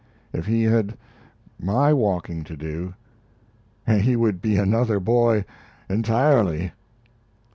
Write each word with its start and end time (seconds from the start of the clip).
If 0.33 0.47
he 0.47 0.63
had 0.63 0.97
my 1.59 1.93
walking 1.93 2.43
to 2.45 2.57
do, 2.57 2.95
he 3.87 4.15
would 4.15 4.41
be 4.41 4.57
another 4.57 4.99
boy 4.99 5.45
entirely. 5.87 6.71